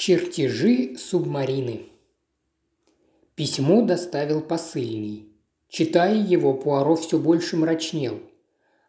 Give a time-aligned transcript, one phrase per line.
[0.00, 1.86] Чертежи субмарины.
[3.34, 5.26] Письмо доставил посыльный.
[5.68, 8.20] Читая его, Пуаро все больше мрачнел.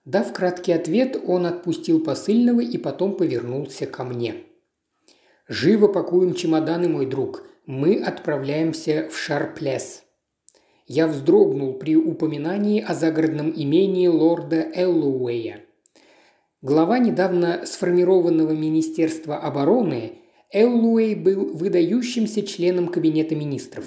[0.06, 4.36] Дав краткий ответ, он отпустил посыльного и потом повернулся ко мне.
[5.48, 7.44] «Живо пакуем чемоданы, мой друг.
[7.66, 10.04] Мы отправляемся в Шарплес».
[10.86, 15.66] Я вздрогнул при упоминании о загородном имении лорда Эллоуэя.
[16.62, 20.19] Глава недавно сформированного Министерства обороны
[20.52, 23.86] Эллуэй был выдающимся членом Кабинета министров.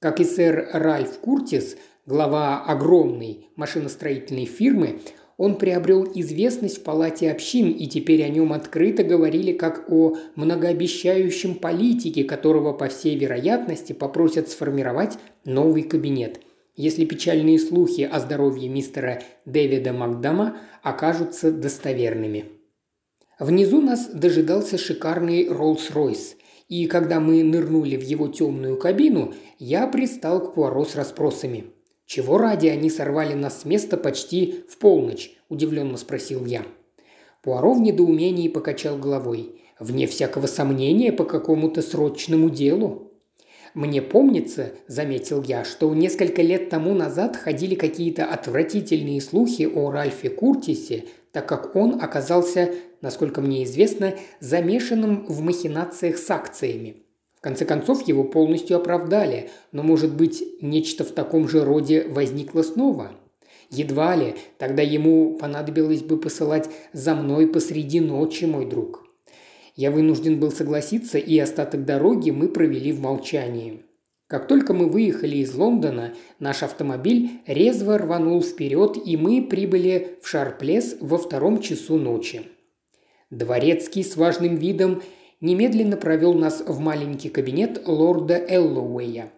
[0.00, 5.00] Как и сэр Ральф Куртис, глава огромной машиностроительной фирмы,
[5.38, 11.54] он приобрел известность в Палате общин, и теперь о нем открыто говорили как о многообещающем
[11.54, 16.38] политике, которого, по всей вероятности, попросят сформировать новый кабинет,
[16.76, 22.53] если печальные слухи о здоровье мистера Дэвида Макдама окажутся достоверными.
[23.38, 26.36] Внизу нас дожидался шикарный Роллс-Ройс,
[26.68, 31.64] и когда мы нырнули в его темную кабину, я пристал к Пуаро с расспросами.
[32.06, 36.64] «Чего ради они сорвали нас с места почти в полночь?»– удивленно спросил я.
[37.42, 39.60] Пуаро в недоумении покачал головой.
[39.80, 43.10] «Вне всякого сомнения по какому-то срочному делу».
[43.74, 50.30] «Мне помнится»,– заметил я,– «что несколько лет тому назад ходили какие-то отвратительные слухи о Ральфе
[50.30, 52.72] Куртисе, так как он оказался
[53.04, 57.02] насколько мне известно, замешанным в махинациях с акциями.
[57.36, 62.62] В конце концов, его полностью оправдали, но, может быть, нечто в таком же роде возникло
[62.62, 63.12] снова?
[63.70, 69.06] Едва ли, тогда ему понадобилось бы посылать за мной посреди ночи, мой друг.
[69.76, 73.83] Я вынужден был согласиться, и остаток дороги мы провели в молчании.
[74.34, 80.28] Как только мы выехали из Лондона, наш автомобиль резво рванул вперед, и мы прибыли в
[80.28, 82.42] Шарплес во втором часу ночи.
[83.30, 85.02] Дворецкий с важным видом
[85.40, 89.32] немедленно провел нас в маленький кабинет лорда Эллоуэя.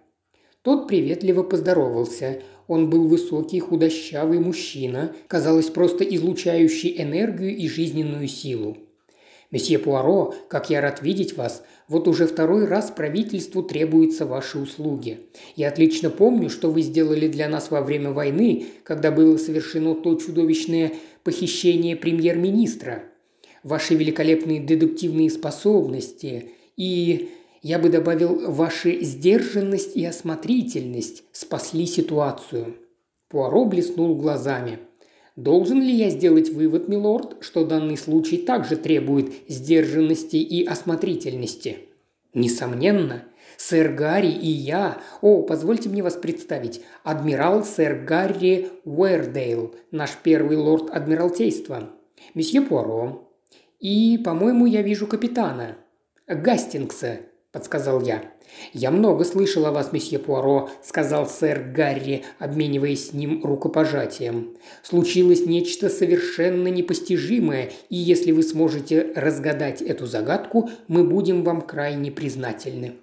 [0.63, 2.41] Тот приветливо поздоровался.
[2.67, 8.79] Он был высокий, худощавый мужчина, казалось, просто излучающий энергию и жизненную силу.
[9.51, 11.63] «Месье Пуаро, как я рад видеть вас.
[11.89, 15.21] Вот уже второй раз правительству требуются ваши услуги.
[15.55, 20.15] Я отлично помню, что вы сделали для нас во время войны, когда было совершено то
[20.17, 20.93] чудовищное
[21.23, 23.05] похищение премьер-министра
[23.67, 27.31] ваши великолепные дедуктивные способности и,
[27.63, 32.77] я бы добавил, ваша сдержанность и осмотрительность спасли ситуацию».
[33.29, 34.79] Пуаро блеснул глазами.
[35.37, 41.79] «Должен ли я сделать вывод, милорд, что данный случай также требует сдержанности и осмотрительности?»
[42.35, 43.25] «Несомненно.
[43.57, 45.01] Сэр Гарри и я...
[45.23, 46.83] О, позвольте мне вас представить.
[47.05, 51.91] Адмирал сэр Гарри Уэрдейл, наш первый лорд Адмиралтейства.
[52.35, 53.27] Месье Пуаро,
[53.81, 55.77] и, по-моему, я вижу капитана.
[56.27, 57.21] Гастингса»,–
[57.53, 58.23] подсказал я.
[58.73, 64.57] «Я много слышал о вас, месье Пуаро»,– сказал сэр Гарри, обмениваясь с ним рукопожатием.
[64.83, 72.11] «Случилось нечто совершенно непостижимое, и если вы сможете разгадать эту загадку, мы будем вам крайне
[72.11, 72.95] признательны».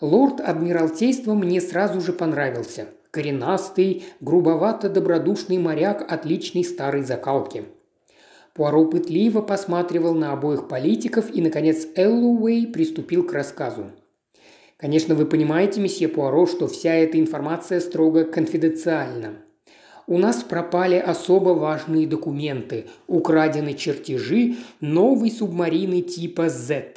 [0.00, 2.86] Лорд Адмиралтейства мне сразу же понравился.
[3.10, 7.64] Коренастый, грубовато-добродушный моряк отличной старой закалки–
[8.58, 13.92] Пуаро пытливо посматривал на обоих политиков и, наконец, Эллоуэй приступил к рассказу.
[14.78, 19.42] Конечно, вы понимаете, месье Пуаро, что вся эта информация строго конфиденциальна.
[20.06, 26.94] У нас пропали особо важные документы, украдены чертежи новой субмарины типа Z.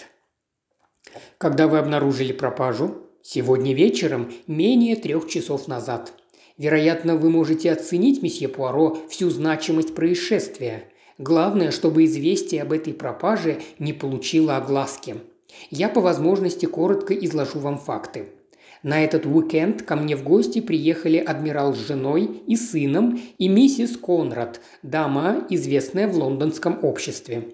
[1.39, 2.97] Когда вы обнаружили пропажу?
[3.23, 6.13] Сегодня вечером, менее трех часов назад.
[6.59, 10.83] Вероятно, вы можете оценить, месье Пуаро, всю значимость происшествия.
[11.17, 15.15] Главное, чтобы известие об этой пропаже не получило огласки.
[15.69, 18.29] Я по возможности коротко изложу вам факты.
[18.83, 23.95] На этот уикенд ко мне в гости приехали адмирал с женой и сыном и миссис
[23.95, 27.49] Конрад, дама, известная в лондонском обществе.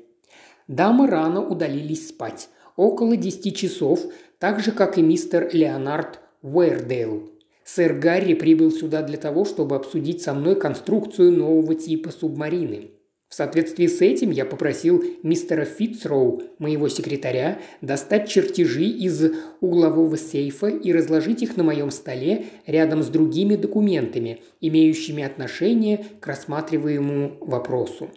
[0.67, 3.99] Дамы рано удалились спать, около десяти часов,
[4.39, 7.29] так же, как и мистер Леонард Уэрдейл.
[7.65, 12.91] Сэр Гарри прибыл сюда для того, чтобы обсудить со мной конструкцию нового типа субмарины–
[13.37, 19.31] соответствии с этим я попросил мистера Фитцроу, моего секретаря, достать чертежи из
[19.61, 26.25] углового сейфа и разложить их на моем столе рядом с другими документами, имеющими отношение к
[26.25, 28.09] рассматриваемому вопросу.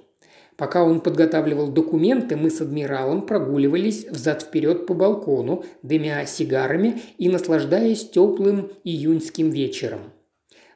[0.56, 8.08] Пока он подготавливал документы, мы с адмиралом прогуливались взад-вперед по балкону, дымя сигарами и наслаждаясь
[8.08, 10.00] теплым июньским вечером.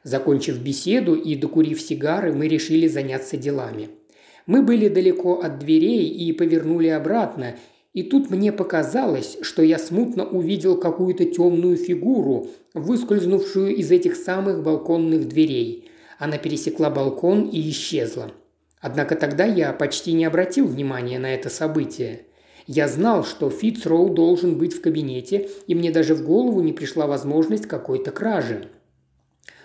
[0.03, 3.89] Закончив беседу и докурив сигары, мы решили заняться делами–
[4.45, 7.55] мы были далеко от дверей и повернули обратно,
[7.93, 14.63] И тут мне показалось, что я смутно увидел какую-то темную фигуру, выскользнувшую из этих самых
[14.63, 15.89] балконных дверей.
[16.19, 18.33] Она пересекла балкон и исчезла.
[18.81, 22.25] Однако тогда я почти не обратил внимания на это событие.
[22.67, 27.07] Я знал, что Фитцроу должен быть в кабинете, и мне даже в голову не пришла
[27.07, 28.67] возможность какой-то кражи.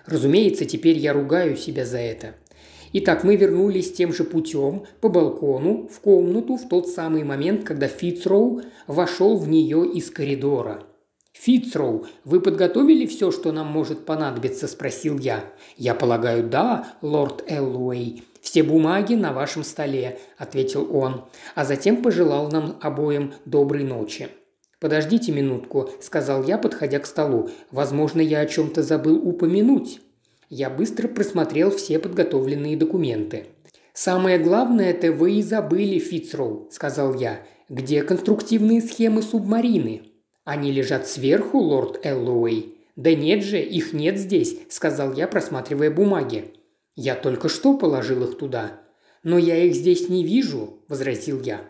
[0.07, 2.35] Разумеется, теперь я ругаю себя за это.
[2.93, 7.87] Итак, мы вернулись тем же путем по балкону в комнату в тот самый момент, когда
[7.87, 10.83] Фитцроу вошел в нее из коридора.
[11.33, 15.45] «Фитцроу, вы подготовили все, что нам может понадобиться?»– спросил я.
[15.77, 18.25] «Я полагаю, да, лорд Эллуэй.
[18.43, 24.29] Все бумаги на вашем столе»,– ответил он, а затем пожелал нам обоим доброй ночи.
[24.81, 27.51] «Подождите минутку»,– сказал я, подходя к столу.
[27.71, 30.01] «Возможно, я о чем-то забыл упомянуть».
[30.51, 33.47] Я быстро просмотрел все подготовленные документы.
[33.93, 37.47] «Самое главное это вы и забыли, Фицроу»,– сказал я.
[37.69, 40.03] «Где конструктивные схемы субмарины?»
[40.45, 42.75] «Они лежат сверху, лорд Эллоуэй».
[42.97, 46.53] «Да нет же, их нет здесь»,– сказал я, просматривая бумаги.
[46.97, 48.81] «Я только что положил их туда».
[49.23, 51.61] «Но я их здесь не вижу»,– возразил я.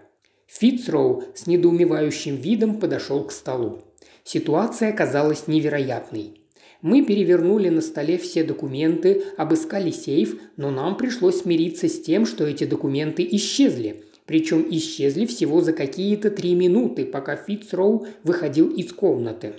[0.46, 3.82] Фицроу с недоумевающим видом подошел к столу.
[4.24, 6.39] Ситуация оказалась невероятной.
[6.82, 12.46] Мы перевернули на столе все документы, обыскали сейф, но нам пришлось смириться с тем, что
[12.46, 14.04] эти документы исчезли.
[14.24, 19.54] Причем исчезли всего за какие-то три минуты, пока Фитцроу выходил из комнаты.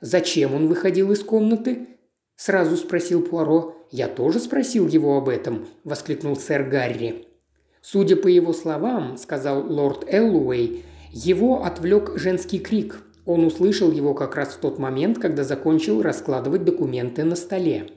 [0.00, 1.88] «Зачем он выходил из комнаты?»–
[2.36, 3.74] сразу спросил Пуаро.
[3.90, 7.26] «Я тоже спросил его об этом»,– воскликнул сэр Гарри.
[7.82, 13.02] «Судя по его словам»,– сказал лорд Эллуэй,– «его отвлек женский крик.
[13.28, 17.88] Он услышал его как раз в тот момент, когда закончил раскладывать документы на столе.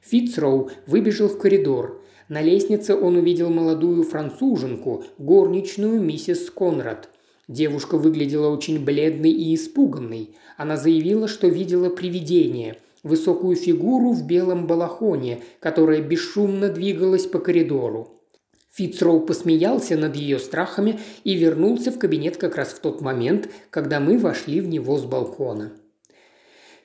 [0.00, 2.02] Фитцроу выбежал в коридор.
[2.28, 7.10] На лестнице он увидел молодую француженку, горничную миссис Конрад.
[7.46, 10.34] Девушка выглядела очень бледной и испуганной.
[10.56, 18.21] Она заявила, что видела привидение– высокую фигуру в белом балахоне, которая бесшумно двигалась по коридору.
[18.74, 24.00] Фицроу посмеялся над ее страхами и вернулся в кабинет как раз в тот момент, когда
[24.00, 25.72] мы вошли в него с балкона.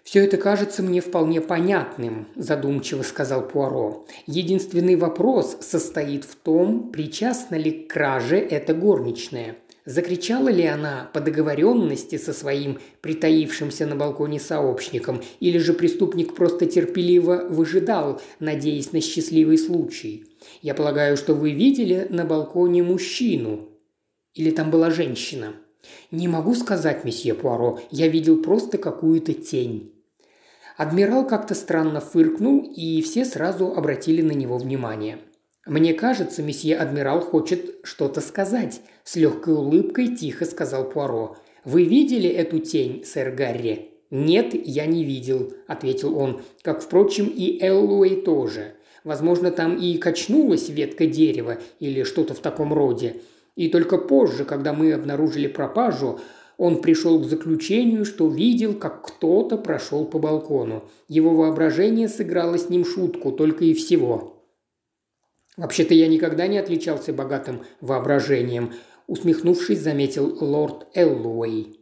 [0.04, 4.06] «Все это кажется мне вполне понятным»,– задумчиво сказал Пуаро.
[4.26, 9.56] «Единственный вопрос состоит в том, причастна ли к краже эта горничная.
[9.88, 16.66] Закричала ли она по договоренности со своим притаившимся на балконе сообщником, или же преступник просто
[16.66, 20.26] терпеливо выжидал, надеясь на счастливый случай?
[20.62, 23.70] Я полагаю, что вы видели на балконе мужчину.
[24.34, 25.54] Или там была женщина?
[26.12, 29.94] Не могу сказать, месье Пуаро, я видел просто какую-то тень.
[30.78, 35.20] Адмирал как-то странно фыркнул, и все сразу обратили на него внимание.
[35.66, 41.36] «Мне кажется, месье адмирал хочет что-то сказать»,– с легкой улыбкой тихо сказал Пуаро.
[41.66, 47.62] «Вы видели эту тень, сэр Гарри?» «Нет, я не видел»,– ответил он,– «как, впрочем, и
[47.62, 48.77] Эллуэй тоже.
[49.08, 53.22] Возможно, там и качнулась ветка дерева или что-то в таком роде.
[53.56, 56.20] И только позже, когда мы обнаружили пропажу,
[56.58, 60.84] он пришел к заключению, что видел, как кто-то прошел по балкону.
[61.08, 64.44] Его воображение сыграло с ним шутку, только и всего.
[65.56, 68.74] «Вообще-то я никогда не отличался богатым воображением»,–
[69.08, 71.80] усмехнувшись, заметил лорд Эллуэй.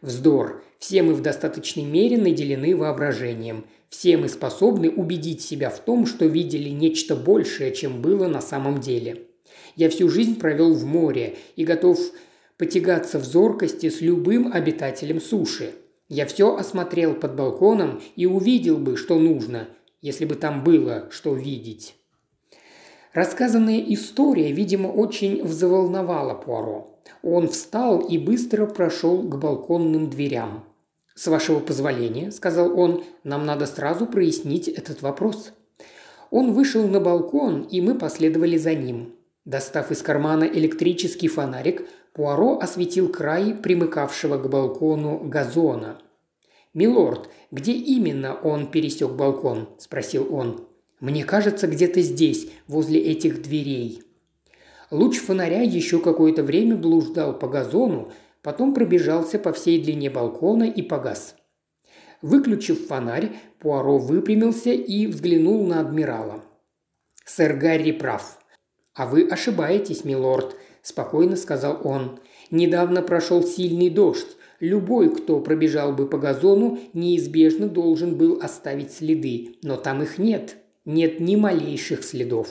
[0.00, 0.62] «Вздор.
[0.78, 3.64] Все мы в достаточной мере наделены воображением.
[3.88, 8.80] Все мы способны убедить себя в том, что видели нечто большее, чем было на самом
[8.80, 9.22] деле.
[9.76, 11.98] Я всю жизнь провел в море и готов
[12.58, 15.72] потягаться в зоркости с любым обитателем суши.
[16.08, 19.68] Я все осмотрел под балконом и увидел бы, что нужно,
[20.02, 21.94] если бы там было что видеть.
[23.12, 27.00] Рассказанная история, видимо, очень взволновала Пуаро.
[27.22, 30.64] Он встал и быстро прошел к балконным дверям.
[31.18, 35.52] «С вашего позволения»,– сказал он,– «нам надо сразу прояснить этот вопрос».
[36.30, 39.16] Он вышел на балкон, и мы последовали за ним.
[39.44, 46.00] Достав из кармана электрический фонарик, Пуаро осветил край примыкавшего к балкону газона.
[46.72, 50.68] «Милорд, где именно он пересек балкон?»– спросил он.
[51.00, 54.04] Мне кажется, где-то здесь, возле этих дверей».
[54.92, 58.12] Луч фонаря еще какое-то время блуждал по газону,
[58.48, 61.36] потом пробежался по всей длине балкона и погас.
[62.22, 66.42] Выключив фонарь, Пуаро выпрямился и взглянул на адмирала.
[67.26, 68.38] «Сэр Гарри прав».
[68.94, 72.20] «А вы ошибаетесь, милорд»,– спокойно сказал он.
[72.50, 74.38] «Недавно прошел сильный дождь.
[74.60, 80.56] Любой, кто пробежал бы по газону, неизбежно должен был оставить следы, но там их нет
[80.88, 82.48] нет ни малейших следов.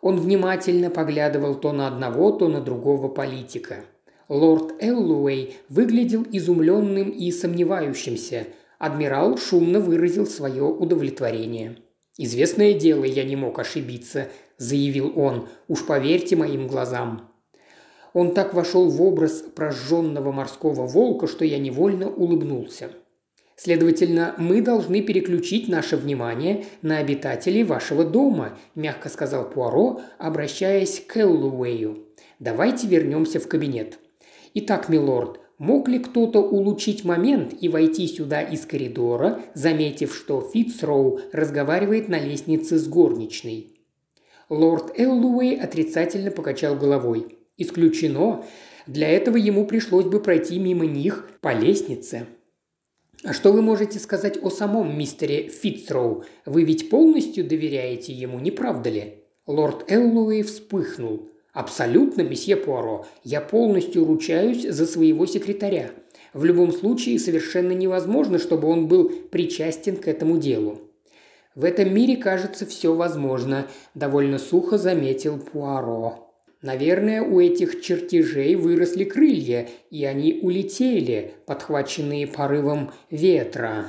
[0.00, 3.84] Он внимательно поглядывал то на одного, то на другого политика.
[4.28, 8.48] Лорд Эллуэй выглядел изумленным и сомневающимся.
[8.78, 11.76] Адмирал шумно выразил свое удовлетворение.
[12.18, 14.28] «Известное дело, я не мог ошибиться»,–
[14.58, 15.48] заявил он.
[15.68, 17.30] «Уж поверьте моим глазам».
[18.14, 22.90] Он так вошел в образ прожженного морского волка, что я невольно улыбнулся.
[23.56, 31.16] Следовательно, мы должны переключить наше внимание на обитателей вашего дома»,– мягко сказал Пуаро, обращаясь к
[31.16, 32.06] Эллуэю.
[32.38, 33.98] «Давайте вернемся в кабинет».
[34.58, 41.20] «Итак, милорд, мог ли кто-то улучшить момент и войти сюда из коридора, заметив, что Фитцроу
[41.30, 43.74] разговаривает на лестнице с горничной?»
[44.48, 47.36] Лорд Эллуэй отрицательно покачал головой.
[47.58, 48.46] «Исключено.
[48.86, 52.24] Для этого ему пришлось бы пройти мимо них по лестнице».
[53.24, 56.24] «А что вы можете сказать о самом мистере Фитцроу?
[56.46, 61.28] Вы ведь полностью доверяете ему, не правда ли?» Лорд Эллуэй вспыхнул.
[61.56, 63.06] «Абсолютно, месье Пуаро.
[63.24, 65.90] Я полностью ручаюсь за своего секретаря.
[66.34, 70.82] В любом случае совершенно невозможно, чтобы он был причастен к этому делу».
[71.54, 76.30] «В этом мире, кажется, все возможно»,– довольно сухо заметил Пуаро.
[76.60, 83.86] Наверное, у этих чертежей выросли крылья, и они улетели, подхваченные порывом ветра.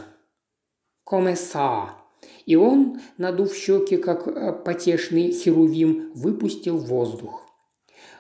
[1.05, 1.89] Комеса.
[2.45, 7.47] И он, надув щеки, как э, потешный херувим, выпустил воздух.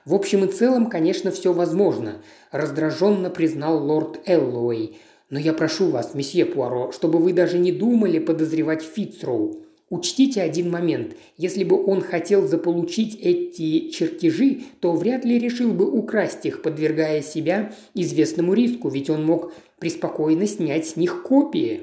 [0.07, 2.21] В общем и целом, конечно, все возможно,
[2.53, 4.97] раздраженно признал лорд Эллоуэй.
[5.29, 9.65] Но я прошу вас, месье Пуаро, чтобы вы даже не думали подозревать Фицроу.
[9.89, 11.17] Учтите один момент.
[11.35, 17.21] Если бы он хотел заполучить эти чертежи, то вряд ли решил бы украсть их, подвергая
[17.21, 21.81] себя известному риску, ведь он мог преспокойно снять с них копии.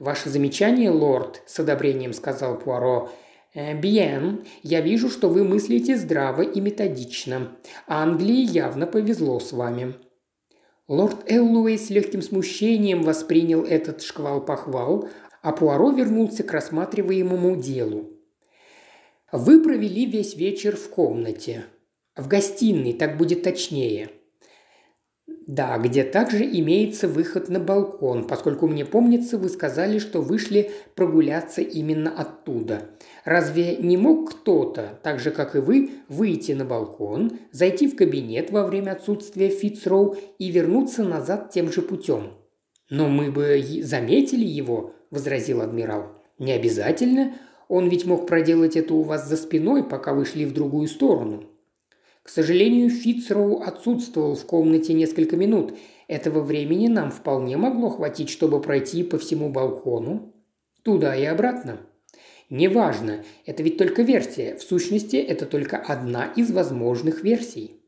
[0.00, 3.12] «Ваше замечание, лорд»,– с одобрением сказал Пуаро,
[3.54, 7.56] «Э, «Бьен, я вижу, что вы мыслите здраво и методично.
[7.86, 9.94] Англии явно повезло с вами».
[10.86, 15.08] Лорд Эллуэй с легким смущением воспринял этот шквал похвал,
[15.42, 18.10] а Пуаро вернулся к рассматриваемому делу.
[19.32, 21.64] «Вы провели весь вечер в комнате.
[22.16, 24.10] В гостиной, так будет точнее.
[25.48, 31.62] Да, где также имеется выход на балкон, поскольку мне помнится, вы сказали, что вышли прогуляться
[31.62, 32.90] именно оттуда.
[33.24, 38.50] Разве не мог кто-то, так же как и вы, выйти на балкон, зайти в кабинет
[38.50, 42.34] во время отсутствия Фицроу и вернуться назад тем же путем?
[42.90, 46.12] Но мы бы заметили его,– возразил адмирал.
[46.38, 47.34] «Не обязательно.
[47.68, 51.44] Он ведь мог проделать это у вас за спиной, пока вы шли в другую сторону».
[52.28, 55.72] К сожалению, Фицроу отсутствовал в комнате несколько минут.
[56.08, 60.34] Этого времени нам вполне могло хватить, чтобы пройти по всему балкону.
[60.82, 61.80] Туда и обратно.
[62.50, 64.56] Неважно, это ведь только версия.
[64.56, 67.80] В сущности, это только одна из возможных версий.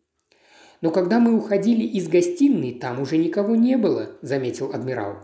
[0.81, 5.19] Но когда мы уходили из гостиной, там уже никого не было, заметил адмирал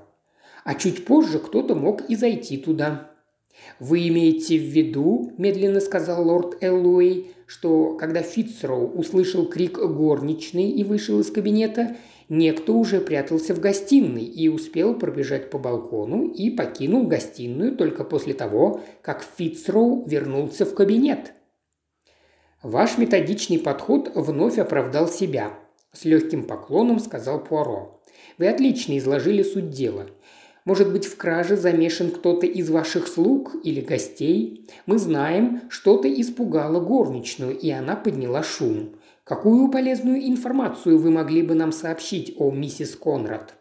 [0.67, 3.13] а чуть позже кто-то мог и зайти туда.
[3.79, 10.83] «Вы имеете в виду,– медленно сказал лорд Эллуэй,– что когда Фитцроу услышал крик горничной и
[10.83, 11.97] вышел из кабинета,
[12.29, 18.35] некто уже прятался в гостиной и успел пробежать по балкону и покинул гостиную только после
[18.35, 21.35] того, как Фитцроу вернулся в кабинет.
[22.63, 25.53] Ваш методичный подход вновь оправдал себя,
[25.93, 28.03] с легким поклоном сказал Пуаро.
[28.39, 30.07] Вы отлично изложили суть дела.
[30.67, 34.69] Может быть, в краже замешан кто-то из ваших слуг или гостей?
[34.85, 38.97] Мы знаем, что-то испугало горничную, и она подняла шум.
[39.23, 43.55] Какую полезную информацию вы могли бы нам сообщить о миссис Конрад?»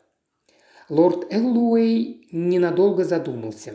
[0.89, 3.73] Лорд Эллуэй ненадолго задумался.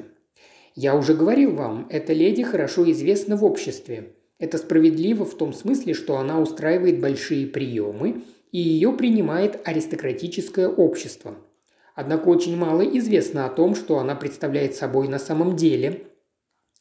[0.75, 4.17] «Я уже говорил вам, эта леди хорошо известна в обществе.
[4.41, 11.37] Это справедливо в том смысле, что она устраивает большие приемы, и ее принимает аристократическое общество–
[11.95, 16.07] Однако очень мало известно о том, что она представляет собой на самом деле,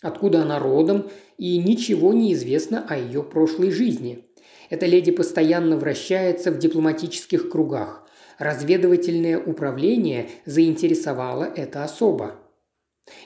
[0.02, 4.26] откуда она родом, и ничего не известно о ее прошлой жизни.
[4.70, 8.08] Эта леди постоянно вращается в дипломатических кругах.
[8.38, 12.36] Разведывательное управление заинтересовало это особо.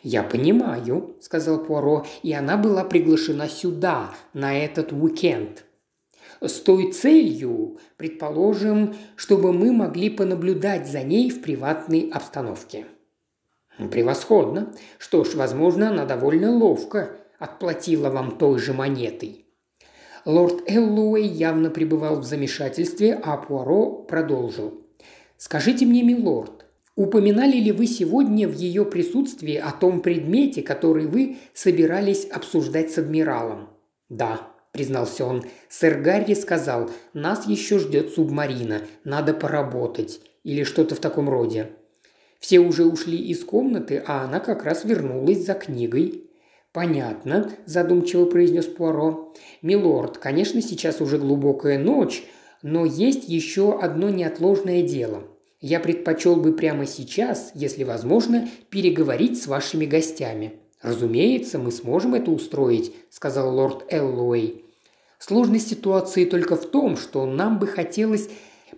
[0.02, 5.66] «Я понимаю»,– сказал Пуаро,– «и она была приглашена сюда, на этот уикенд
[6.42, 12.86] с той целью, предположим, чтобы мы могли понаблюдать за ней в приватной обстановке.
[13.92, 14.74] Превосходно.
[14.98, 19.46] Что ж, возможно, она довольно ловко отплатила вам той же монетой.
[20.26, 24.82] Лорд Эллоуэй явно пребывал в замешательстве, а Пуаро продолжил.
[25.38, 31.38] «Скажите мне, милорд, упоминали ли вы сегодня в ее присутствии о том предмете, который вы
[31.54, 33.68] собирались обсуждать с адмиралом?»
[34.08, 35.46] «Да», признался он.
[35.70, 40.20] «Сэр Гарри сказал, нас еще ждет субмарина, надо поработать.
[40.44, 41.70] Или что-то в таком роде».
[42.40, 46.26] Все уже ушли из комнаты, а она как раз вернулась за книгой.
[46.74, 49.34] «Понятно»,– задумчиво произнес Пуаро.
[49.62, 52.26] «Милорд, конечно, сейчас уже глубокая ночь,
[52.62, 55.24] но есть еще одно неотложное дело.
[55.62, 60.60] Я предпочел бы прямо сейчас, если возможно, переговорить с вашими гостями».
[60.82, 64.63] «Разумеется, мы сможем это устроить»,– сказал лорд Эллоуэй.
[65.26, 68.28] «Сложность ситуации только в том, что нам бы хотелось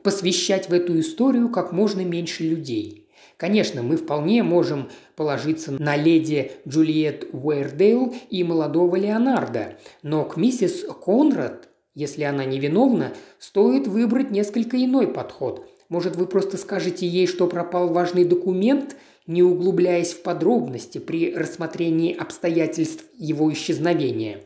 [0.04, 3.10] посвящать в эту историю как можно меньше людей.
[3.36, 10.86] Конечно, мы вполне можем положиться на леди Джульет Уэрдейл и молодого Леонарда, но к миссис
[11.04, 15.68] Конрад, если она невиновна, стоит выбрать несколько иной подход.
[15.90, 22.16] Может, вы просто скажете ей, что пропал важный документ, не углубляясь в подробности при рассмотрении
[22.16, 24.42] обстоятельств его исчезновения.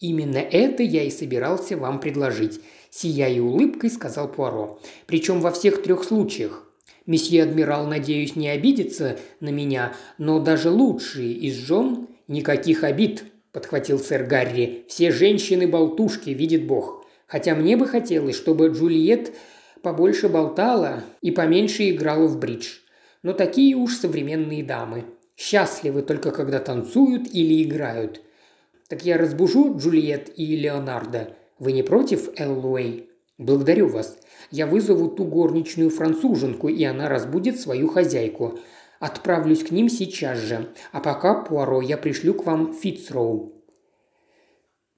[0.00, 2.60] Именно это я и собирался вам предложить,
[2.90, 4.80] сияя улыбкой, сказал Пуаро.
[5.06, 6.62] Причем во всех трех случаях.
[7.06, 13.98] Месье адмирал, надеюсь, не обидится на меня, но даже лучшие из жен никаких обид, подхватил
[13.98, 14.84] сэр Гарри.
[14.88, 17.04] Все женщины болтушки, видит Бог.
[17.26, 19.32] Хотя мне бы хотелось, чтобы Джульет
[19.82, 22.78] побольше болтала и поменьше играла в бридж.
[23.22, 25.04] Но такие уж современные дамы.
[25.36, 28.20] Счастливы только когда танцуют или играют.
[28.88, 31.34] Так я разбужу Джульет и Леонардо.
[31.58, 33.10] Вы не против, Эллуэй?
[33.38, 34.18] Благодарю вас.
[34.50, 38.58] Я вызову ту горничную француженку, и она разбудит свою хозяйку.
[39.00, 40.68] Отправлюсь к ним сейчас же.
[40.92, 43.52] А пока, Пуаро, я пришлю к вам Фицроу».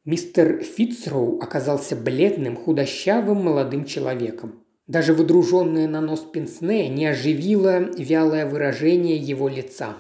[0.04, 4.64] Мистер Фицроу оказался бледным, худощавым молодым человеком.
[4.87, 9.97] Даже выдруженное на нос пенсне не оживило вялое выражение его лица.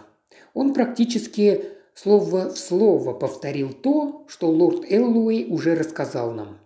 [0.54, 6.58] Он практически слово в слово повторил то, что лорд Эллуэй уже рассказал нам.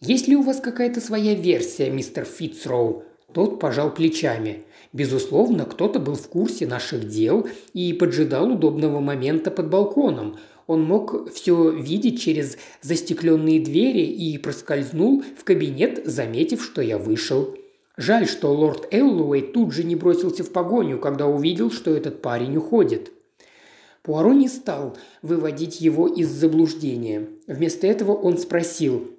[0.00, 4.64] Есть ли у вас какая-то своя версия, мистер Фитцроу?» Тот пожал плечами.
[4.92, 10.38] Безусловно, кто-то был в курсе наших дел и поджидал удобного момента под балконом.
[10.66, 17.54] Он мог все видеть через застекленные двери и проскользнул в кабинет, заметив, что я вышел.
[17.96, 22.56] Жаль, что лорд Эллоуэй тут же не бросился в погоню, когда увидел, что этот парень
[22.56, 23.12] уходит.
[24.02, 27.28] Пуаро не стал выводить его из заблуждения.
[27.46, 29.12] Вместо этого он спросил,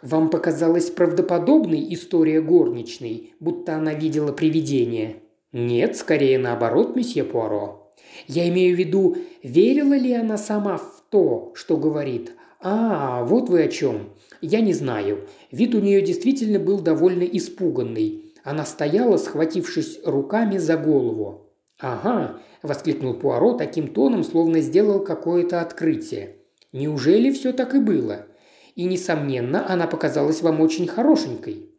[0.00, 5.16] вам показалась правдоподобной история горничной, будто она видела привидение?
[5.52, 7.94] Нет, скорее наоборот, месье Пуаро.
[8.26, 12.32] Я имею в виду, верила ли она сама в то, что говорит?
[12.60, 14.10] А, вот вы о чем.
[14.40, 15.26] Я не знаю.
[15.50, 18.32] Вид у нее действительно был довольно испуганный.
[18.42, 21.43] Она стояла, схватившись руками за голову.
[21.78, 26.36] «Ага»,– воскликнул Пуаро таким тоном, словно сделал какое-то открытие.
[26.72, 28.26] «Неужели все так и было?
[28.74, 31.70] и, несомненно, она показалась вам очень хорошенькой».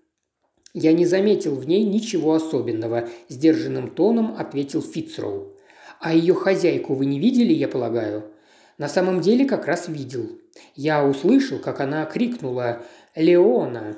[0.74, 5.56] «Я не заметил в ней ничего особенного»,– сдержанным тоном ответил Фицроу.
[6.02, 8.32] «А ее хозяйку вы не видели, я полагаю?»
[8.78, 10.38] «На самом деле как раз видел.
[10.76, 12.84] Я услышал, как она крикнула
[13.16, 13.96] «Леона!».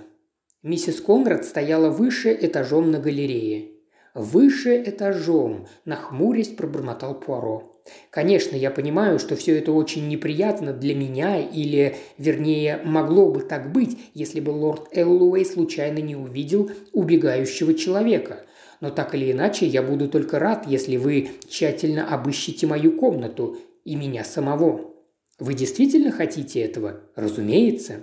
[0.62, 3.72] Миссис Конрад стояла выше этажом на галерее.
[4.18, 7.72] «Выше этажом»,– нахмурясь пробормотал Пуаро.
[8.10, 13.72] Конечно, я понимаю, что все это очень неприятно для меня, или, вернее, могло бы так
[13.72, 18.44] быть, если бы лорд Эллоуэй случайно не увидел убегающего человека.
[18.82, 23.96] Но так или иначе, я буду только рад, если вы тщательно обыщите мою комнату и
[23.96, 24.96] меня самого.
[25.38, 27.02] Вы действительно хотите этого?
[27.16, 28.02] Разумеется.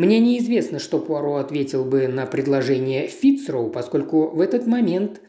[0.00, 5.20] Мне неизвестно, что Пуаро ответил бы на предложение Фицроу, поскольку в этот момент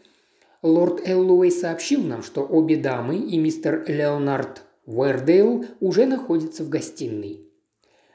[0.62, 7.42] Лорд Эллоуэй сообщил нам, что обе дамы и мистер Леонард Уэрдейл уже находятся в гостиной.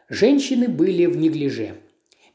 [0.08, 1.74] Женщины были в неглиже.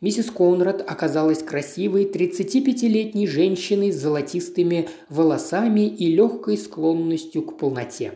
[0.02, 8.14] Миссис Конрад оказалась красивой 35-летней женщиной с золотистыми волосами и легкой склонностью к полноте.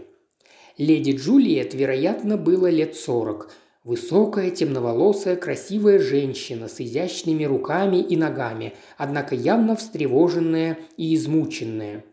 [0.77, 3.49] Леди Джулиет, вероятно, было лет 40,
[3.85, 12.03] Высокая, темноволосая, красивая женщина с изящными руками и ногами, однако явно встревоженная и измученная.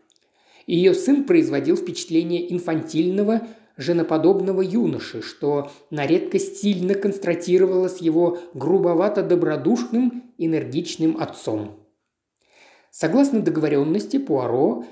[0.66, 3.40] Ее сын производил впечатление инфантильного,
[3.78, 11.80] женоподобного юноши, что на редкость сильно констратировало с его грубовато-добродушным, энергичным отцом.
[12.90, 14.84] Согласно договоренности, Пуаро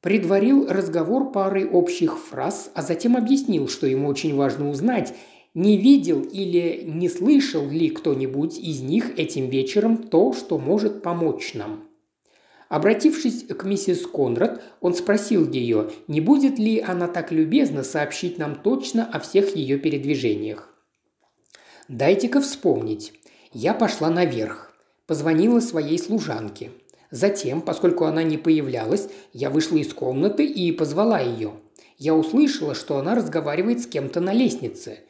[0.00, 5.12] предварил разговор парой общих фраз, а затем объяснил, что ему очень важно узнать,
[5.54, 11.54] не видел или не слышал ли кто-нибудь из них этим вечером то, что может помочь
[11.54, 11.88] нам.
[12.68, 18.56] Обратившись к миссис Конрад, он спросил ее, не будет ли она так любезна сообщить нам
[18.56, 20.68] точно о всех ее передвижениях.
[21.88, 23.14] Дайте-ка вспомнить.
[23.52, 24.74] Я пошла наверх.
[25.06, 26.70] Позвонила своей служанке.
[27.10, 31.52] Затем, поскольку она не появлялась, я вышла из комнаты и позвала ее.
[31.96, 35.00] Я услышала, что она разговаривает с кем-то на лестнице.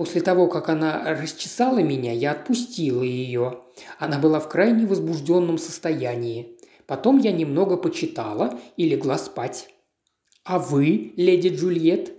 [0.00, 3.58] После того, как она расчесала меня, я отпустила ее.
[3.98, 6.56] Она была в крайне возбужденном состоянии.
[6.86, 9.68] Потом я немного почитала и легла спать.
[10.42, 12.14] «А вы, леди Джульет?»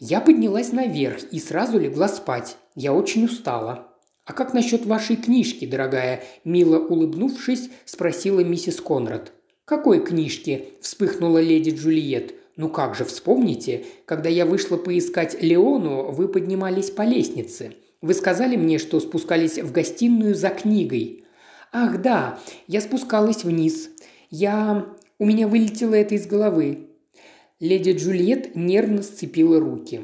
[0.00, 2.56] Я поднялась наверх и сразу легла спать.
[2.74, 3.86] Я очень устала.
[4.24, 9.30] «А как насчет вашей книжки, дорогая?»– мило улыбнувшись, спросила миссис Конрад.
[9.64, 12.34] «Какой книжки?»– вспыхнула леди Джульет.
[12.56, 17.72] «Ну как же, вспомните, когда я вышла поискать Леону, вы поднимались по лестнице.
[18.00, 21.24] Вы сказали мне, что спускались в гостиную за книгой».
[21.72, 22.38] «Ах, да,
[22.68, 23.90] я спускалась вниз.
[24.30, 24.86] Я...
[25.18, 26.90] У меня вылетело это из головы».
[27.58, 30.02] Леди Джульет нервно сцепила руки.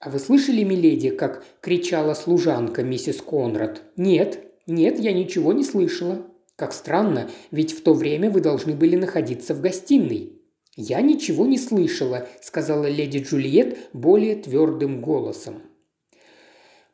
[0.00, 6.26] «А вы слышали, миледи, как кричала служанка миссис Конрад?» «Нет, нет, я ничего не слышала».
[6.56, 10.33] «Как странно, ведь в то время вы должны были находиться в гостиной».
[10.76, 15.62] «Я ничего не слышала»,– сказала леди Джульет более твердым голосом.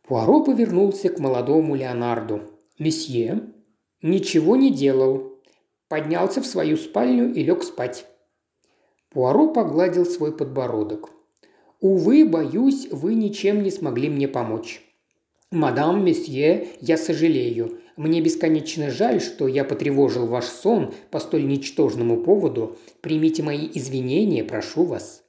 [0.03, 2.43] Пуаро повернулся к молодому Леонарду.
[2.79, 3.43] «Месье?»
[4.03, 5.41] «Ничего не делал».
[5.89, 8.07] Поднялся в свою спальню и лег спать.
[9.11, 11.11] Пуаро погладил свой подбородок.
[11.81, 14.83] Увы, боюсь, вы ничем не смогли мне помочь.
[15.51, 17.81] «Мадам, месье, я сожалею.
[18.01, 22.79] Мне бесконечно жаль, что я потревожил ваш сон по столь ничтожному поводу.
[23.03, 25.23] Примите мои извинения, прошу вас».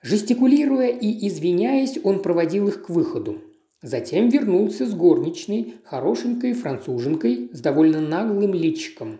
[0.00, 3.40] Жестикулируя и извиняясь, он проводил их к выходу.
[3.82, 9.18] Затем вернулся с горничной, хорошенькой француженкой с довольно наглым личиком.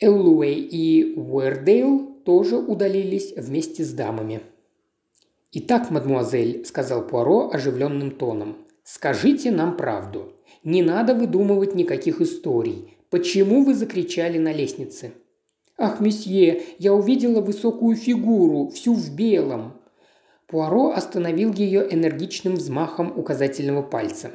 [0.00, 4.40] Эллуэй и Уэрдейл тоже удалились вместе с дамами.
[5.52, 10.32] «Итак, мадмуазель»,– сказал Пуаро оживленным тоном,– «скажите нам правду.
[10.64, 12.96] Не надо выдумывать никаких историй.
[13.10, 15.12] Почему вы закричали на лестнице?»
[15.78, 19.74] «Ах, месье, я увидела высокую фигуру, всю в белом».
[20.46, 24.30] Пуаро остановил ее энергичным взмахом указательного пальца.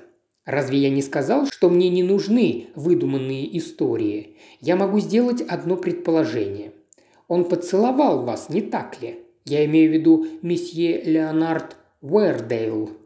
[0.45, 4.38] «Разве я не сказал, что мне не нужны выдуманные истории?
[4.62, 6.73] Я могу сделать одно предположение.
[7.27, 12.96] Он поцеловал вас, не так ли?» Я имею в виду месье Леонард Уэрдейл».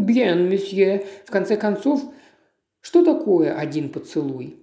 [0.00, 1.06] «Бьен, месье.
[1.26, 2.02] В конце концов,
[2.80, 4.62] что такое один поцелуй?»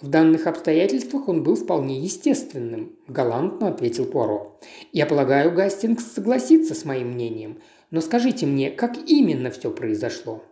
[0.00, 4.58] В данных обстоятельствах он был вполне естественным, галантно ответил Пуаро.
[4.92, 7.60] Я полагаю, Гастингс согласится с моим мнением.
[7.90, 10.42] Но скажите мне, как именно все произошло?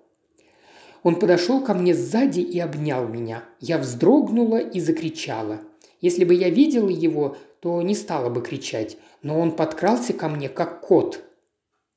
[1.03, 3.43] Он подошел ко мне сзади и обнял меня.
[3.59, 5.61] Я вздрогнула и закричала.
[6.03, 10.51] Если бы я видела его, то не стала бы кричать, но он подкрался ко мне,
[10.51, 11.25] как кот.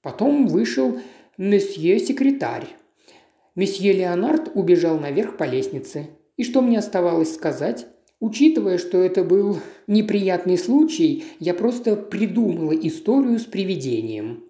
[0.01, 0.99] Потом вышел
[1.41, 2.67] месье-секретарь.
[3.55, 6.11] Месье Леонард убежал наверх по лестнице.
[6.37, 7.87] И что мне оставалось сказать?
[8.19, 14.43] Учитывая, что это был неприятный случай, я просто придумала историю с привидением.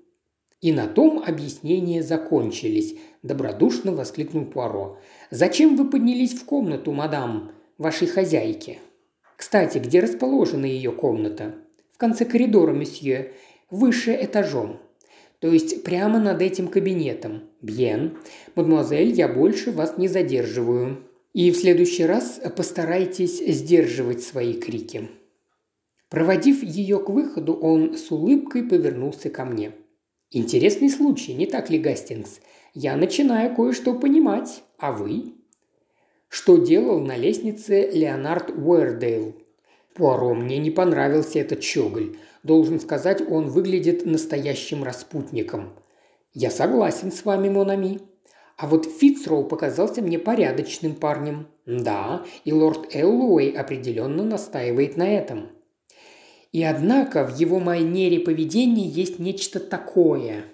[0.60, 4.98] И на том объяснения закончились, добродушно воскликнул Пуаро.
[5.30, 8.80] Зачем вы поднялись в комнату, мадам, вашей хозяйки?
[9.38, 11.56] Кстати, где расположена ее комната?
[11.94, 13.32] В конце коридора, месье,
[13.70, 14.82] выше этажом.
[15.42, 17.50] То есть прямо над этим кабинетом.
[17.62, 18.18] Бьен.
[18.56, 21.04] Мадемуазель, я больше вас не задерживаю.
[21.34, 25.10] И в следующий раз постарайтесь сдерживать свои крики.
[26.10, 29.74] Проводив ее к выходу, он с улыбкой повернулся ко мне.
[30.30, 32.40] «Интересный случай, не так ли, Гастингс?
[32.74, 34.64] Я начинаю кое-что понимать.
[34.78, 35.34] А вы?»
[36.32, 39.36] что делал на лестнице Леонард Уэрдейл.
[39.94, 42.16] Пуаро, мне не понравился этот щеголь.
[42.44, 45.74] Должен сказать, он выглядит настоящим распутником.
[46.34, 48.00] Я согласен с вами, Монами.
[48.58, 51.48] А вот Фицроу показался мне порядочным парнем.
[51.66, 55.50] Да, и лорд Эллоуэй определенно настаивает на этом.
[56.52, 60.46] И однако в его манере поведения есть нечто такое.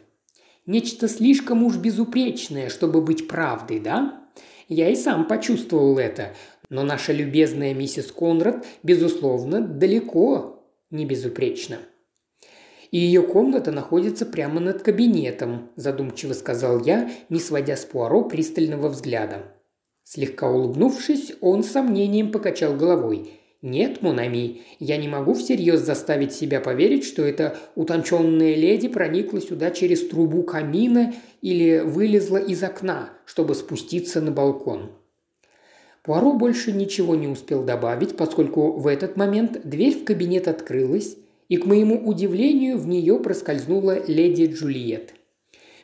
[0.66, 4.22] Нечто слишком уж безупречное, чтобы быть правдой, да?
[4.68, 6.34] Я и сам почувствовал это.
[6.70, 11.80] Но наша любезная миссис Конрад, безусловно, далеко не безупречна.
[12.92, 18.88] И ее комната находится прямо над кабинетом»,– задумчиво сказал я, не сводя с Пуаро пристального
[18.90, 19.44] взгляда.
[20.04, 23.32] Слегка улыбнувшись, он с сомнением покачал головой.
[23.62, 29.72] «Нет, Монами, я не могу всерьез заставить себя поверить, что эта утонченная леди проникла сюда
[29.72, 34.92] через трубу камина или вылезла из окна, чтобы спуститься на балкон».
[36.08, 41.18] Пуаро больше ничего не успел добавить, поскольку в этот момент дверь в кабинет открылась,
[41.50, 45.16] и, к моему удивлению, в нее проскользнула леди Джульет.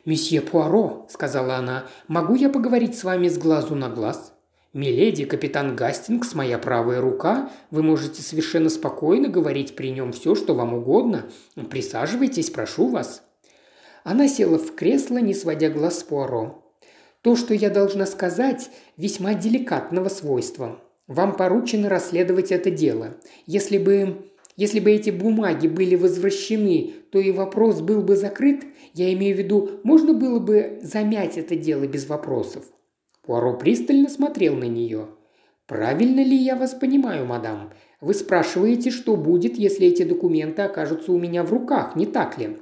[0.06, 4.32] «Месье Пуаро»,– сказала она,– «могу я поговорить с вами с глазу на глаз?»
[4.72, 7.50] «Миледи, капитан Гастингс, моя правая рука.
[7.70, 11.26] Вы можете совершенно спокойно говорить при нем все, что вам угодно.
[11.68, 13.22] Присаживайтесь, прошу вас».
[14.04, 16.63] Она села в кресло, не сводя глаз с Пуаро.
[17.24, 20.78] «То, что я должна сказать, весьма деликатного свойства.
[21.06, 23.16] Вам поручено расследовать это дело.
[23.46, 24.30] Если бы...
[24.56, 28.62] Если бы эти бумаги были возвращены, то и вопрос был бы закрыт.
[28.92, 32.64] Я имею в виду, можно было бы замять это дело без вопросов.
[33.22, 35.08] Пуаро пристально смотрел на нее.
[35.66, 37.72] «Правильно ли я вас понимаю, мадам?
[38.00, 42.58] Вы спрашиваете, что будет, если эти документы окажутся у меня в руках, не так ли?»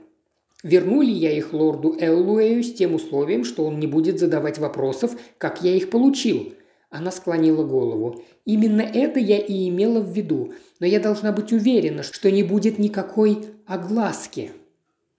[0.62, 5.16] Верну ли я их лорду Эллуэю с тем условием, что он не будет задавать вопросов,
[5.38, 6.55] как я их получил?
[6.88, 8.22] Она склонила голову.
[8.44, 12.79] Именно это я и имела в виду, но я должна быть уверена, что не будет
[12.79, 14.53] никакой огласки.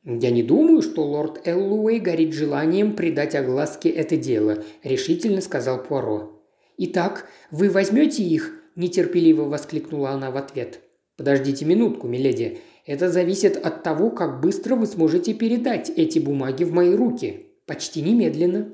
[0.06, 6.41] «Я не думаю, что лорд Эллуэй горит желанием придать огласке это дело»,– решительно сказал Пуаро.
[6.77, 10.82] «Итак, вы возьмете их?»– нетерпеливо воскликнула она в ответ.
[11.15, 12.60] «Подождите минутку, миледи.
[12.86, 17.48] Это зависит от того, как быстро вы сможете передать эти бумаги в мои руки.
[17.65, 18.69] Почти немедленно».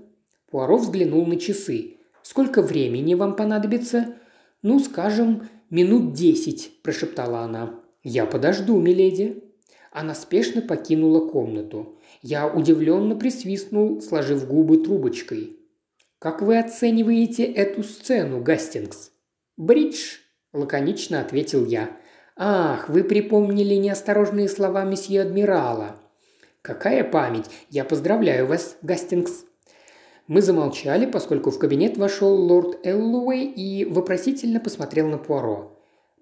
[0.50, 1.98] Пуаро взглянул на часы.
[2.24, 4.16] «Сколько времени вам понадобится?»
[4.62, 7.80] «Ну, скажем, минут десять»,– прошептала она.
[8.04, 9.44] «Я подожду, миледи»,
[9.92, 11.98] она спешно покинула комнату.
[12.22, 15.58] Я удивленно присвистнул, сложив губы трубочкой.
[16.20, 19.12] «Как вы оцениваете эту сцену, Гастингс?»
[19.58, 20.18] «Бридж»,–
[20.54, 21.98] лаконично ответил я.
[22.42, 25.98] «Ах, вы припомнили неосторожные слова месье адмирала».
[26.62, 27.48] «Какая память!
[27.70, 29.44] Я поздравляю вас, Гастингс!»
[30.28, 35.76] Мы замолчали, поскольку в кабинет вошел лорд Эллуэй и вопросительно посмотрел на Пуаро.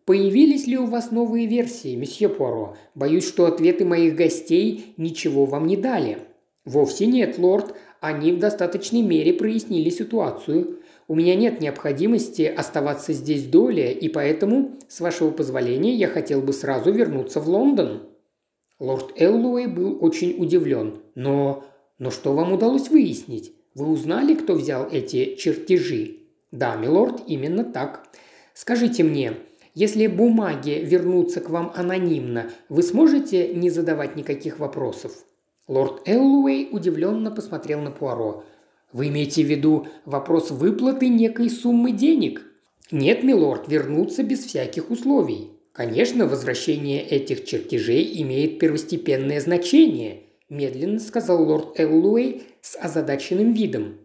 [0.06, 2.76] Появились ли у вас новые версии, месье Пуаро?
[2.96, 6.18] Боюсь, что ответы моих гостей ничего вам не дали».
[6.66, 7.76] «Вовсе нет, лорд.
[8.02, 10.80] Они в достаточной мере прояснили ситуацию.
[11.08, 16.52] У меня нет необходимости оставаться здесь долее, и поэтому, с вашего позволения, я хотел бы
[16.52, 18.04] сразу вернуться в Лондон».
[18.80, 21.00] Лорд Эллоуэй был очень удивлен.
[21.16, 21.64] «Но...
[21.98, 23.54] но что вам удалось выяснить?
[23.74, 26.18] Вы узнали, кто взял эти чертежи?»
[26.52, 28.08] «Да, милорд, именно так.
[28.54, 29.34] Скажите мне,
[29.74, 35.14] если бумаги вернутся к вам анонимно, вы сможете не задавать никаких вопросов?»
[35.68, 38.44] Лорд Эллуэй удивленно посмотрел на Пуаро.
[38.92, 42.44] «Вы имеете в виду вопрос выплаты некой суммы денег?»
[42.92, 45.52] «Нет, милорд, вернуться без всяких условий.
[45.74, 53.98] Конечно, возвращение этих чертежей имеет первостепенное значение», медленно сказал лорд Эллуэй с озадаченным видом.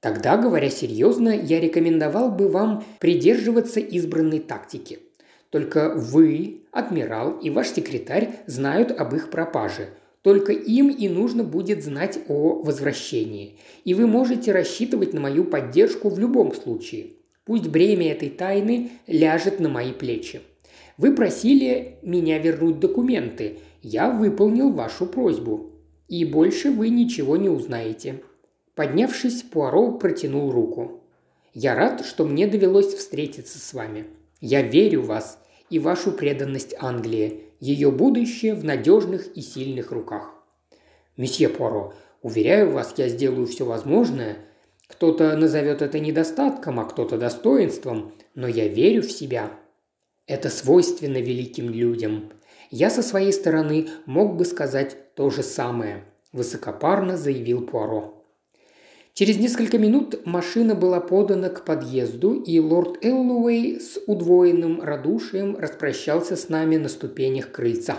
[0.00, 5.00] Тогда, говоря серьезно, я рекомендовал бы вам придерживаться избранной тактики.
[5.50, 9.88] Только вы, адмирал и ваш секретарь знают об их пропаже.
[10.28, 13.56] Только им и нужно будет знать о возвращении.
[13.84, 17.12] И вы можете рассчитывать на мою поддержку в любом случае.
[17.46, 20.42] Пусть бремя этой тайны ляжет на мои плечи.
[20.98, 23.60] Вы просили меня вернуть документы.
[23.80, 25.70] Я выполнил вашу просьбу.
[26.08, 28.22] И больше вы ничего не узнаете.
[28.74, 31.04] Поднявшись, Пуаро протянул руку.
[31.54, 34.04] «Я рад, что мне довелось встретиться с вами.
[34.42, 35.38] Я верю в вас
[35.70, 40.34] и вашу преданность Англии, ее будущее в надежных и сильных руках.
[41.16, 44.38] Месье Пуаро, уверяю вас, я сделаю все возможное.
[44.86, 49.50] Кто-то назовет это недостатком, а кто-то достоинством, но я верю в себя.
[50.26, 52.30] Это свойственно великим людям.
[52.70, 58.17] Я со своей стороны мог бы сказать то же самое»,– высокопарно заявил Пуаро.
[59.18, 66.36] Через несколько минут машина была подана к подъезду, и лорд Эллоуэй с удвоенным радушием распрощался
[66.36, 67.98] с нами на ступенях крыльца.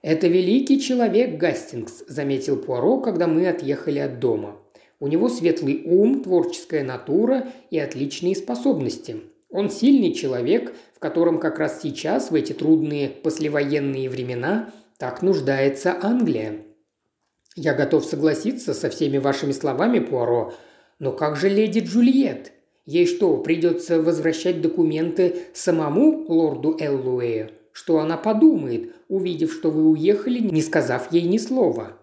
[0.00, 4.58] «Это великий человек Гастингс»,– заметил Пуаро, когда мы отъехали от дома.
[5.00, 9.22] «У него светлый ум, творческая натура и отличные способности.
[9.50, 15.98] Он сильный человек, в котором как раз сейчас, в эти трудные послевоенные времена, так нуждается
[16.00, 16.69] Англия.
[17.56, 20.54] «Я готов согласиться со всеми вашими словами, Пуаро,
[20.98, 22.52] но как же леди Джульет?
[22.86, 27.50] Ей что, придется возвращать документы самому лорду Эллуэю?
[27.72, 31.98] Что она подумает, увидев, что вы уехали, не сказав ей ни слова?»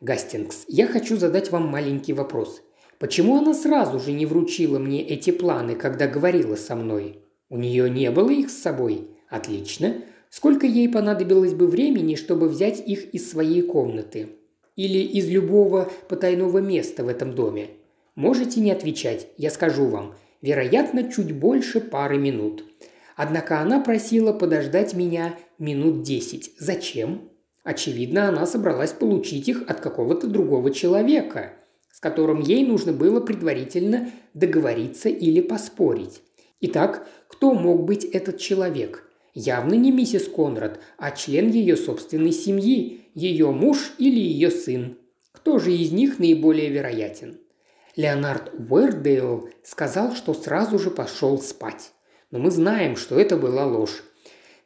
[0.00, 2.62] «Гастингс, я хочу задать вам маленький вопрос.
[2.98, 7.18] Почему она сразу же не вручила мне эти планы, когда говорила со мной?
[7.48, 9.08] У нее не было их с собой?
[9.28, 9.96] Отлично.
[10.30, 14.30] Сколько ей понадобилось бы времени, чтобы взять их из своей комнаты?
[14.76, 17.70] Или из любого потайного места в этом доме?
[18.14, 20.14] Можете не отвечать, я скажу вам.
[20.42, 22.64] Вероятно, чуть больше пары минут.
[23.16, 26.50] Однако она просила подождать меня минут десять.
[26.58, 27.30] Зачем?
[27.62, 31.54] Очевидно, она собралась получить их от какого-то другого человека,
[31.90, 36.20] с которым ей нужно было предварительно договориться или поспорить.
[36.60, 39.08] Итак, кто мог быть этот человек?
[39.32, 44.98] Явно не миссис Конрад, а член ее собственной семьи, ее муж или ее сын.
[45.32, 47.38] Кто же из них наиболее вероятен?
[47.96, 51.92] Леонард Уэрдейл сказал, что сразу же пошел спать.
[52.30, 54.02] Но мы знаем, что это была ложь.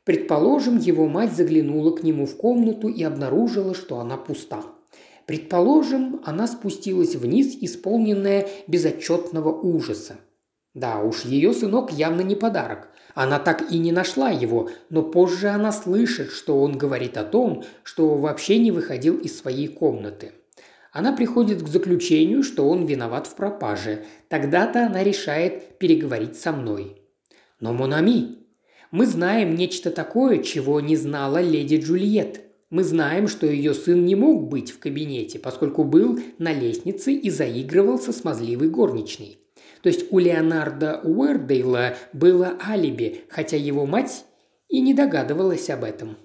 [0.04, 4.64] Предположим, его мать заглянула к нему в комнату и обнаружила, что она пуста.
[5.26, 10.16] Предположим, она спустилась вниз, исполненная безотчетного ужаса.
[10.74, 12.88] Да уж, ее сынок явно не подарок.
[13.14, 17.64] Она так и не нашла его, но позже она слышит, что он говорит о том,
[17.82, 20.32] что вообще не выходил из своей комнаты.
[20.92, 24.04] Она приходит к заключению, что он виноват в пропаже.
[24.28, 27.02] Тогда-то она решает переговорить со мной.
[27.60, 28.36] Но Монами,
[28.90, 32.42] мы знаем нечто такое, чего не знала леди Джульет.
[32.70, 37.30] Мы знаем, что ее сын не мог быть в кабинете, поскольку был на лестнице и
[37.30, 39.38] заигрывал со смазливой горничной.
[39.82, 44.24] То есть у Леонарда Уэрдейла было алиби, хотя его мать
[44.68, 46.16] и не догадывалась об этом.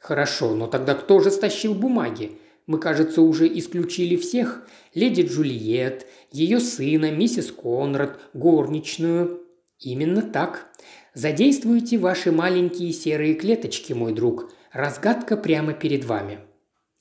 [0.00, 2.32] Хорошо, но тогда кто же стащил бумаги?
[2.66, 4.66] Мы, кажется, уже исключили всех.
[4.94, 9.42] Леди Джульет, ее сына, миссис Конрад, горничную.
[9.78, 10.68] Именно так.
[11.14, 14.52] Задействуйте ваши маленькие серые клеточки, мой друг.
[14.72, 16.38] Разгадка прямо перед вами».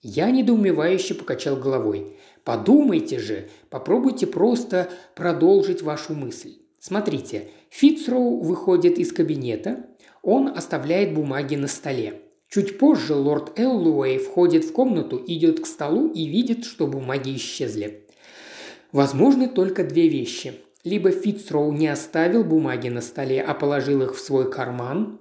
[0.04, 2.18] Я недоумевающе покачал головой.
[2.44, 6.56] «Подумайте же, попробуйте просто продолжить вашу мысль.
[6.80, 9.86] Смотрите, Фицроу выходит из кабинета,
[10.24, 12.22] он оставляет бумаги на столе.
[12.50, 18.08] Чуть позже лорд Эллуэй входит в комнату, идет к столу и видит, что бумаги исчезли.
[18.92, 20.54] Возможны только две вещи.
[20.84, 25.20] Либо Фицроу не оставил бумаги на столе, а положил их в свой карман,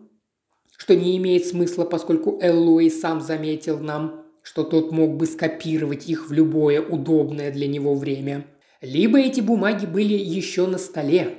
[0.77, 6.29] что не имеет смысла, поскольку Эллуэй сам заметил нам, что тот мог бы скопировать их
[6.29, 8.47] в любое удобное для него время.
[8.81, 11.39] Либо эти бумаги были еще на столе,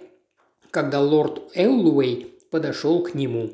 [0.70, 3.52] когда лорд Эллуэй подошел к нему.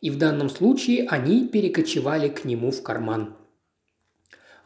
[0.00, 3.34] И в данном случае они перекочевали к нему в карман.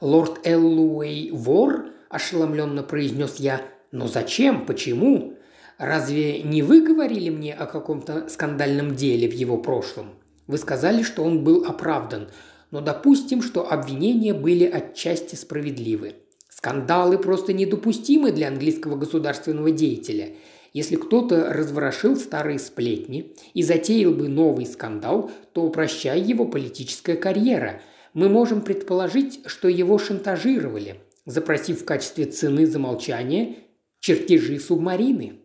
[0.00, 3.62] «Лорд Эллуэй вор?»– ошеломленно произнес я.
[3.92, 4.66] «Но зачем?
[4.66, 5.34] Почему?
[5.78, 10.10] Разве не вы говорили мне о каком-то скандальном деле в его прошлом?
[10.46, 12.28] Вы сказали, что он был оправдан,
[12.72, 16.14] но допустим, что обвинения были отчасти справедливы.
[16.48, 20.30] Скандалы просто недопустимы для английского государственного деятеля.
[20.72, 27.82] Если кто-то разворошил старые сплетни и затеял бы новый скандал, то прощай его политическая карьера.
[28.14, 33.58] Мы можем предположить, что его шантажировали, запросив в качестве цены за молчание
[34.00, 35.41] чертежи субмарины.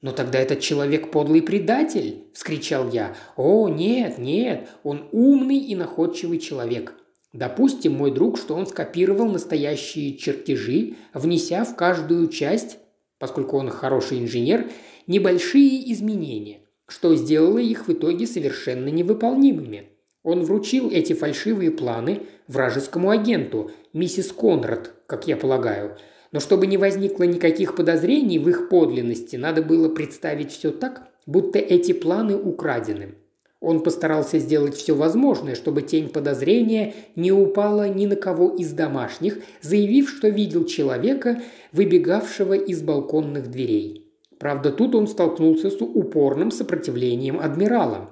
[0.00, 3.16] «Но тогда этот человек подлый предатель!»– вскричал я.
[3.36, 6.94] «О, нет, нет, он умный и находчивый человек.
[7.32, 12.78] Допустим, мой друг, что он скопировал настоящие чертежи, внеся в каждую часть,
[13.18, 14.70] поскольку он хороший инженер,
[15.08, 19.88] небольшие изменения, что сделало их в итоге совершенно невыполнимыми.
[20.22, 25.96] Он вручил эти фальшивые планы вражескому агенту, миссис Конрад, как я полагаю–
[26.32, 31.58] но чтобы не возникло никаких подозрений в их подлинности, надо было представить все так, будто
[31.58, 33.14] эти планы украдены.
[33.60, 39.38] Он постарался сделать все возможное, чтобы тень подозрения не упала ни на кого из домашних,
[39.60, 44.04] заявив, что видел человека, выбегавшего из балконных дверей.
[44.38, 48.10] Правда, тут он столкнулся с упорным сопротивлением адмирала.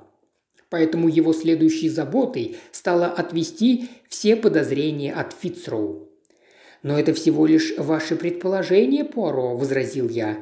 [0.69, 6.06] Поэтому его следующей заботой стало отвести все подозрения от Фицроу.
[6.87, 10.39] «Но это всего лишь ваше предположение, Пуаро»,– возразил я.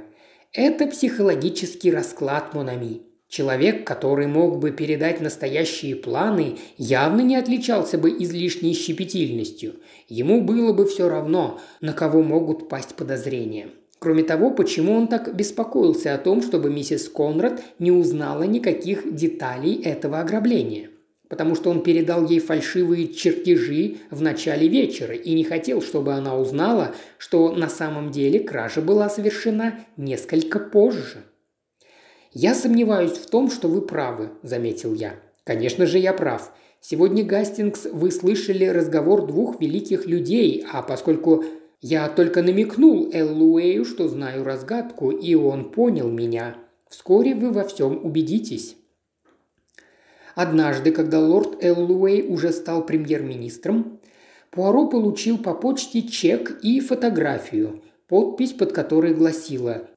[0.53, 3.01] «Это психологический расклад Монами.
[3.31, 9.77] Человек, который мог бы передать настоящие планы, явно не отличался бы излишней щепетильностью.
[10.07, 13.69] Ему было бы все равно, на кого могут пасть подозрения.
[13.99, 19.81] Кроме того, почему он так беспокоился о том, чтобы миссис Конрад не узнала никаких деталей
[19.83, 20.91] этого ограбления?
[21.29, 26.37] Потому что он передал ей фальшивые чертежи в начале вечера и не хотел, чтобы она
[26.37, 31.25] узнала, что на самом деле кража была совершена несколько позже.
[32.33, 35.15] «Я сомневаюсь в том, что вы правы»,– заметил я.
[35.45, 36.53] «Конечно же, я прав.
[36.81, 41.45] Сегодня, Гастингс, вы слышали разговор двух великих людей, а поскольку
[41.81, 46.57] я только намекнул Эллуэю, что знаю разгадку, и он понял меня,
[46.89, 48.77] вскоре вы во всем убедитесь».
[50.35, 54.01] Однажды, когда лорд Эллуэй уже стал премьер-министром,
[54.51, 59.89] Пуаро получил по почте чек и фотографию, подпись под которой гласила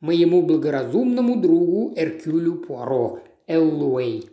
[0.00, 4.28] «Моему благоразумному другу Эркюлю Пуаро, Эллуэй».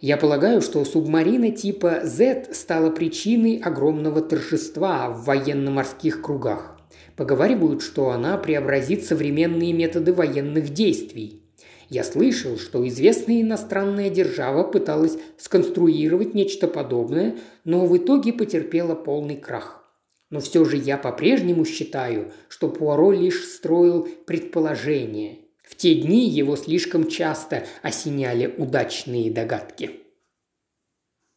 [0.00, 6.78] Я полагаю, что субмарина типа Z стала причиной огромного торжества в военно-морских кругах.
[7.16, 11.45] Поговаривают, что она преобразит современные методы военных действий.
[11.88, 19.36] Я слышал, что известная иностранная держава пыталась сконструировать нечто подобное, но в итоге потерпела полный
[19.36, 19.84] крах.
[20.30, 25.38] Но все же я по-прежнему считаю, что Пуаро лишь строил предположения.
[25.62, 30.05] В те дни его слишком часто осеняли удачные догадки.